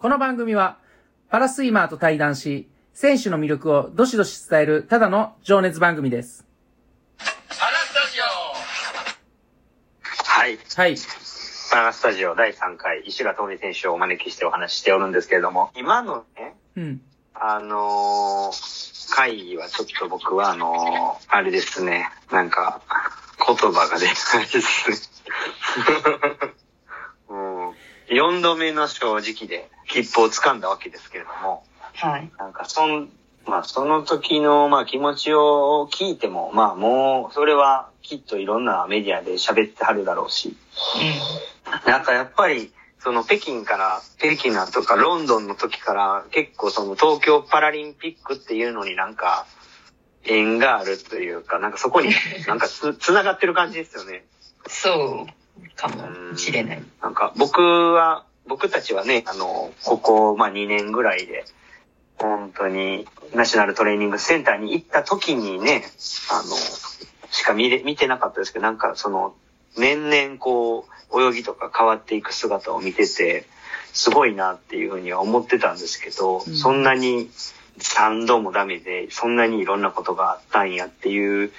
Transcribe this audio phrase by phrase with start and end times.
[0.00, 0.78] この番組は、
[1.28, 6.46] パラスイマーと対談し、選手の魅力をどしどし伝える、ただの情熱番組です。
[7.18, 7.32] パラ
[7.82, 8.18] スタジ
[10.24, 10.58] はい。
[10.74, 10.96] はい。
[11.70, 17.02] パラスタジオ第3回、石川智美選手をお招きしてお話ししておるんですけれども、今のね、うん。
[17.34, 22.80] あのー会はちょっと僕はあのーあれですね、なんか、
[23.46, 24.14] 言葉が出ない
[24.46, 24.96] ですね。
[28.10, 32.30] うん、4度目の正直で切符を掴んだわけですけれども、はい。
[32.38, 33.10] なんかそん、
[33.46, 40.56] まあその時のまあ気持ちを聞いても、まあもうそれはきっといろんなメディアで喋ってはるだろうし、
[41.86, 49.46] なんかやっぱり、その北京から、北京なとかロンドンの時から結構その東京パラリンピックっていうのになんか
[50.24, 52.12] 縁があるというか、なんかそこに
[52.46, 54.26] なんかつ、つながってる感じですよね。
[54.66, 55.39] そう
[55.76, 56.82] かもしれない。
[57.02, 61.44] なんか僕は、僕たちはね、あの、ここ、まあ2年ぐらいで、
[62.18, 65.84] 本当にナショナルトレーニングセンターに行った時にね、
[66.30, 66.56] あの、
[67.30, 69.34] しか見れ、見てなかったですけど、なんかその、
[69.78, 73.46] 年々こう、泳ぎとか変わっていく姿を見てて、
[73.92, 77.30] すごいなっていうふうには思ってたんですけど、うんそんなに
[77.78, 81.52] 3度もダメで、そんなにいろんなことがあったんやっていう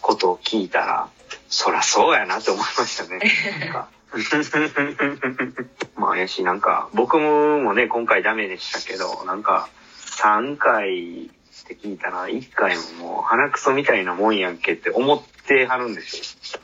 [0.00, 1.08] ことを聞いたら、
[1.52, 3.20] そらそうやなって思いましたね。
[3.60, 3.88] なんか
[5.96, 11.28] まあ、やし、なんか、僕もね、今回ダメでしたけど、なんか、3回っ
[11.66, 16.60] て聞いたら、1回ももう鼻くそみたいなもんやんけって思ってはるんですよ。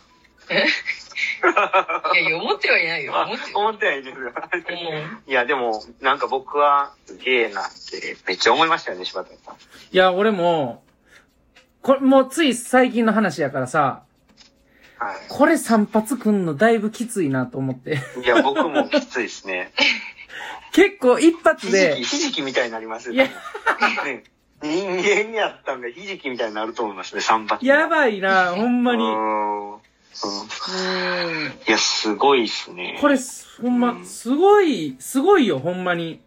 [2.14, 3.14] い やいや、思ってはいないよ。
[3.14, 4.26] あ思って思ってないですよ。
[4.26, 9.54] うんいや、でも、なんか僕は、すげえなって、めっちゃ思いましたよね、柴田さん。
[9.54, 9.58] い
[9.92, 10.82] や、俺も、
[11.82, 14.04] これ、もうつい最近の話やからさ、
[14.98, 17.98] はこれ3発くんのだいぶきついなと思って。
[18.20, 18.24] い。
[18.24, 19.72] いや、僕もきついですね。
[20.72, 24.24] 結構一発ひじでき、、ひじきみたいになりますよいやね。
[24.62, 27.64] 人間やったんで、ひじきみたいになると思いますね、3発。
[27.64, 29.04] やばいな、ほんまに。
[29.04, 29.78] うん。
[31.66, 32.98] いや、すごいっすね。
[33.00, 33.16] これ、
[33.62, 36.20] ほんま、すごい、すごいよ、ほんまに。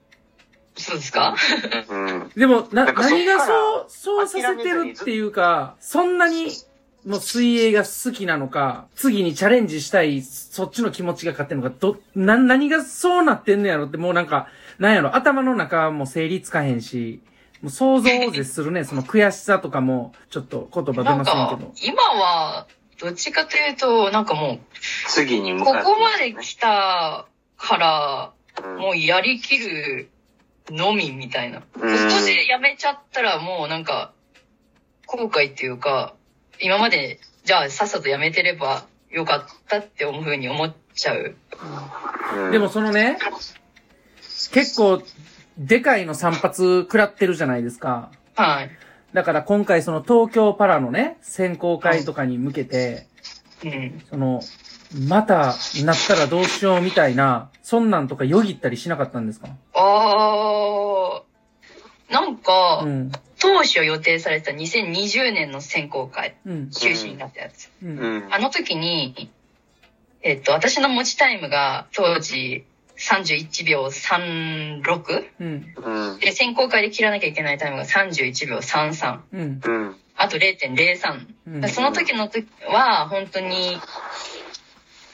[0.78, 1.36] そうですか？
[1.90, 2.32] うん。
[2.36, 6.52] でも、な、何がそう、そうさせてるっていうか、そんなに、
[7.06, 14.48] もう水泳が好きなのか、次にチャレンジしたい、そっちの気持ちが勝ってんのか、ど、な、何がそうなってんのやろって、もうなんか、
[14.78, 17.22] なんやろ、頭の中も整理つかへんし、
[17.62, 21.72] もう想像を絶するね、 その悔しさとかも、ちょっと言葉出ませんかけど、。
[21.84, 22.68] 今は、
[23.00, 24.60] どっちかというと、なんかもう、
[25.08, 27.26] 次に向かってここまで来た
[27.58, 28.42] から、うん
[28.78, 30.10] もうやりきる
[30.70, 31.62] のみみたいな。
[31.62, 34.14] ここうんでやめちゃったらもうなんか、
[35.08, 36.14] 後悔っていうか、
[36.62, 41.36] 今まで、じゃあさっさとやめてればよかったって思う風に思っちゃう。
[42.36, 43.18] うんでもそのね、
[44.52, 45.02] 結構、
[45.58, 48.12] でかいの散髪食らってるじゃないですか。
[48.36, 48.72] はい。
[49.14, 53.08] だから今回その東京パラのね、選考会とかに向けて、
[53.64, 54.02] うん。
[54.10, 54.42] その、
[55.08, 59.50] またなったらどうしようみたいな、そんなんとかよぎったりしなかったんですか？
[59.74, 63.12] あー、なんか、うん。
[63.42, 66.70] 当初予定されてた2020年の選考会、うん。
[66.70, 67.72] 中止になったやつ。
[68.30, 69.32] あの時に、
[70.22, 72.66] えっと、私の持ちタイムが当時
[72.98, 75.66] 31秒36うん。
[75.76, 76.20] うん。
[76.20, 79.20] で、選考会で切らなきゃいけないタイムが31秒33。
[79.34, 79.62] うん。
[79.64, 79.96] うん。
[80.16, 81.28] あと0.03。
[81.48, 81.70] うん。
[81.70, 83.76] その時の時は、本当に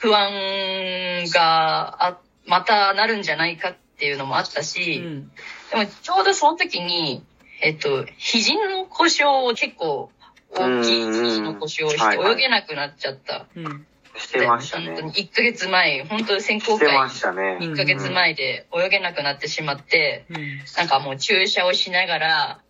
[0.00, 5.30] 不安があ、またなるんじゃないかっていうのもあったうし、ん。
[5.70, 7.24] でもちょうどその時に、
[7.60, 10.10] えっと、肘の故障を結構
[10.50, 13.46] 大きい肘の故障をして泳げなくなっちゃった。
[13.54, 13.86] うん。
[14.16, 15.12] してました本当にね。
[15.16, 17.58] 1ヶ月前、本当に選考会してましたね。
[17.60, 20.58] 1ヶ月前で泳げなくなってしまって、うん。
[20.76, 22.60] なんかもう注射をしながら、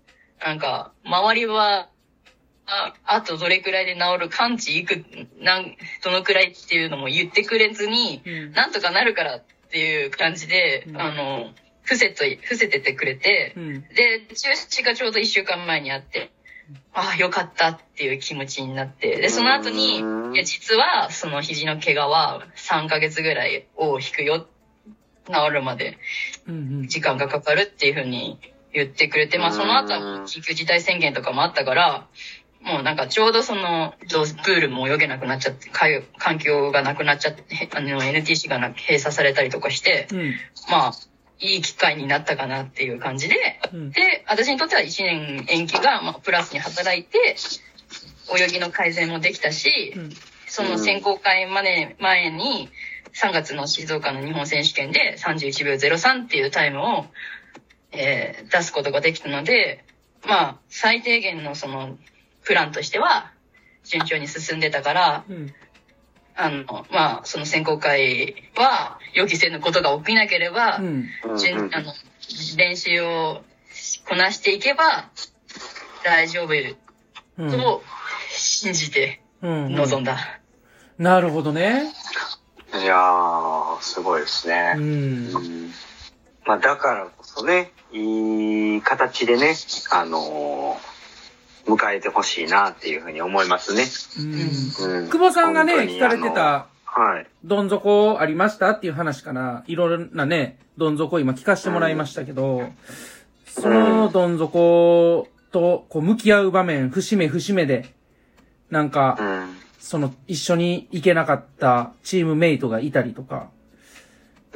[0.44, 1.88] なんか、周りは、
[2.66, 5.04] ああとどれくらいで治る完治いく、
[5.40, 8.52] なん、どのくらいっていうのも言ってくれずに、うん。
[8.52, 11.50] なんとかなるからっていう感じで、うんあの、
[11.88, 13.80] 伏せと、伏せててくれて、うん。
[13.80, 16.30] で、中止がちょうど1週間前にあって、
[16.92, 24.46] ああ、よかったっていう気持ちになって、で、その後に、うんいや、実は、その肘の怪我は3ヶ月ぐらいを引くよ、
[25.26, 25.96] 治るまで。
[26.46, 26.88] うん。
[26.88, 28.38] 時間がかかるっていうふうに
[28.74, 32.06] 言ってくれて、まあその後は緊急事態宣言とかもあったから、
[32.60, 35.70] もうなんかちょうどその、どうプールも泳げなくなっちゃって、
[36.18, 40.34] 環境がなくなっちゃって、へあの NTC がな閉鎖されたりとかして、うん。
[40.70, 40.92] まあ、
[41.40, 43.36] いい機会になったかなっていう感じで、
[43.72, 43.90] うん。
[43.90, 47.36] で、私にとっては1年延期が、まあ、プラスに働いて、
[48.38, 50.10] 泳ぎの改善もできたし、うん。
[50.46, 52.68] その選考会まで前に、
[53.14, 57.06] 3月の静岡の日本選手権で31秒03っていうタイムを、
[57.92, 59.84] えー出すことができたので、
[60.26, 61.96] まあ、最低限のその、
[62.44, 63.32] プランとしては、
[63.84, 65.54] 順調に進んでたから、うん。
[66.40, 71.04] あの、まあ、その選考会は、予期せぬことが起きなければ、うん。
[71.24, 71.92] うん順あの
[72.56, 73.42] 練習を
[74.08, 75.10] こなしていけば、
[76.04, 76.54] 大丈夫
[77.38, 77.50] うん。
[77.50, 77.82] と
[78.30, 79.74] 信じてうん。
[79.74, 80.40] 臨んだ。
[80.96, 81.92] なるほどね。
[82.72, 84.74] いやー、すごいですね。
[84.76, 84.84] うん。
[84.84, 85.72] うん
[86.46, 89.54] まあ、だからこそね、いい形でね、
[89.90, 90.87] あのー
[91.68, 93.84] 迎えてほしいなっていうふうに思いますね。
[94.18, 95.02] うん。
[95.02, 97.26] うん久保さんがね、聞かれてた、はい。
[97.44, 102.72] どん底ありましたっていう話から、いろいろなね、どん底今聞かせてもらいましたけど、
[103.46, 107.94] そのどん底と、こう、向き合う場面、節目節目で、
[108.70, 109.56] なんうか、ん。
[109.78, 113.50] その、一緒に行けなかったチームメイトがいたりとか、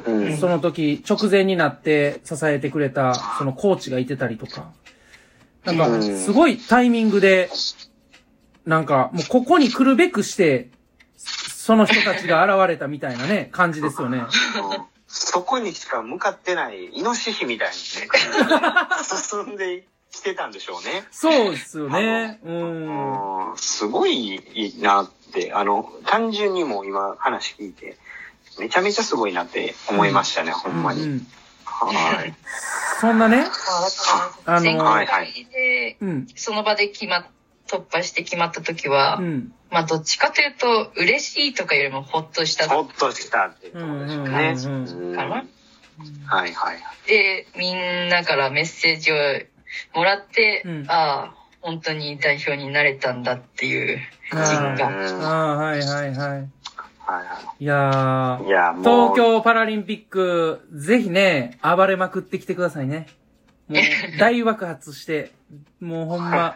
[0.05, 0.37] うん。
[0.37, 4.71] その時、直前になって支えてくれた、そのコーチがいてたりとか、
[5.65, 7.49] なんか、うんすごいタイミングで、
[8.65, 10.69] なんか、もうここに来るべくして、
[11.17, 14.19] その人たちが現れたみたいなね、感じですよね。
[14.19, 14.27] うん
[15.15, 17.77] そこにしか向かってない、イノシシみたいにね、
[19.03, 21.03] 進んできてたんでしょうね。
[21.11, 22.39] そうですよね。
[22.43, 23.51] うん。
[23.51, 27.97] うんすごいいいなって、あの、単純にもう今話聞いて、
[28.57, 31.03] めちゃめちゃすごいなって思いましたね、ほんまに。
[31.03, 31.27] うん。
[31.65, 32.33] はい。
[32.99, 33.45] そんなね、
[34.45, 36.27] まあ、の選考会で、うん。
[36.35, 37.25] その場で決まっ、
[37.67, 39.53] 突破して決まった時は、うん。
[39.71, 44.55] まあ、どっちかというと、嬉しいとかよりもほっとしたほっとしたっていうところでしょうね。
[44.55, 45.45] うんうんうんかな。
[46.25, 46.79] はいはい。
[47.07, 49.15] で、みんなからメッセージを
[49.95, 53.99] もらって、うんああ、本当に代表になれたんだっていう
[54.31, 55.23] 実うん感。
[55.23, 56.49] ああ、はいはいはい。
[57.05, 58.47] はいはいやーい。
[58.47, 58.83] いや、もう。
[59.13, 63.07] 東京パラリンピック、ぜひね、暴れまくってきてくださいね。
[63.67, 63.81] もう、
[64.19, 65.31] 大爆発して、
[65.79, 66.55] もうほんま、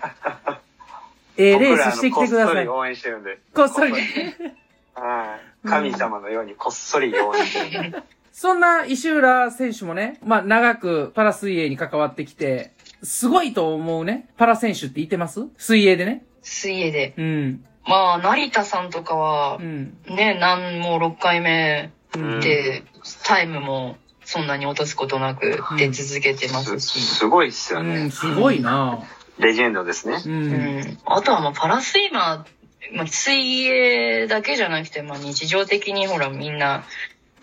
[1.38, 2.54] ええレースしてきてください。
[2.54, 3.40] こっそり応援してるんで。
[3.54, 3.92] こっそり。
[3.92, 5.68] はい。
[5.68, 8.04] 神様のようにこっそり応援してる。
[8.32, 12.72] そんな石浦選手もね、まあ長くパラ水泳に関わってきて、
[13.04, 14.30] すごいと思うね。
[14.38, 15.42] パラ選手って言ってます？
[15.58, 16.24] 水泳でね。
[16.42, 17.14] 水泳で。
[17.18, 17.66] うん。
[17.88, 19.98] まあ、成田さんとかはう、ん。
[20.08, 22.40] ね、何も6回目うん。
[22.42, 22.84] で、
[23.24, 27.02] タイムもそんなに落とすことなくうん出続けてますすし。
[27.02, 28.12] すごいっすよねうん、。
[28.12, 29.00] すごいな
[29.40, 30.22] レジェンドですね。
[30.26, 30.30] う。
[30.30, 31.00] うんん。
[31.06, 36.84] あとはまあ、パラスイマー、まあ、水泳だけじゃなくて、まあ、日常的にほら、みんな、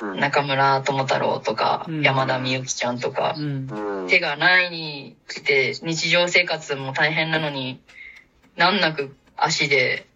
[0.01, 0.19] うん。
[0.19, 3.69] 中村智太郎とか、うん山田美幸ちゃんとかう、ん。
[4.03, 7.81] うん手がないにくて、日常生活も大変なのに、
[8.57, 10.07] 難なく足で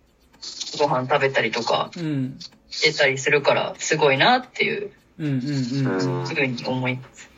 [0.79, 2.39] ご飯食べたりとかうん。
[2.71, 5.27] してたりするから、すごいなっていううん。
[5.27, 5.35] うん。
[5.35, 6.21] うん。
[6.21, 7.29] うんふうに思います。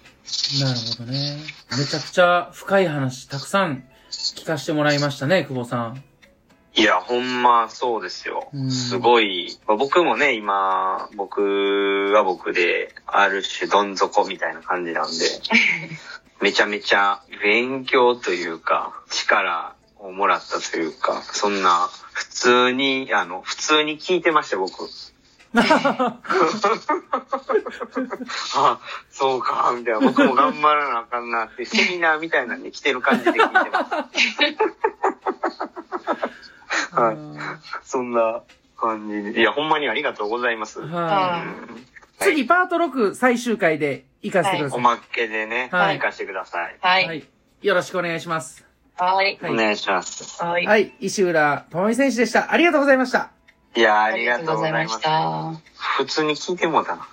[0.65, 1.39] なるほどね。
[1.77, 6.05] めちゃくちゃ深い話、たくさん聞かせてもらいましたね、久保さん。
[6.75, 8.71] いや、ほんまそうですようん。
[8.71, 9.59] すごい。
[9.67, 15.25] まあ僕もね、今、僕は僕で、ある種どん底みたいな感じなんで、
[16.41, 24.87] めちゃめちゃ勉強というか、力をもらったというか、そんな、普通に、あの、普通に聞いてました、僕。
[25.57, 26.21] あ、
[29.11, 30.01] そうか、みたいな。
[30.01, 33.87] 僕も頑張らなあかんなって、セミナーみたいなんで来てる感じで聞いてま
[36.85, 36.93] す。
[36.95, 37.17] はい。
[37.85, 38.43] そんな
[38.77, 39.41] 感じで。
[39.41, 40.81] いや、ほんまにありがとうございます。
[40.81, 41.87] はいうん
[42.19, 44.79] 次、パート6最終回で行かせてください。
[44.79, 46.77] おまけでね、はい行かせてください。
[46.83, 47.07] はい。
[47.07, 47.27] はい。
[47.63, 48.70] よろしくお願いします。
[49.01, 49.39] はい。
[49.41, 50.43] はいお願いします。
[50.45, 50.67] はい。
[50.67, 50.93] はい。
[51.01, 52.53] 石浦智美選手でした。
[52.53, 53.31] ありがとうございました。
[53.75, 55.61] いや、あありがとうございまありがとうございます。
[55.63, 55.95] した。
[55.97, 57.09] 普通に聞いてもうたな。